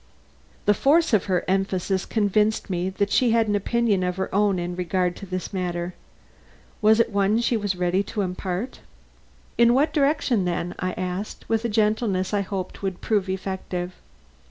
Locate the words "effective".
13.29-13.93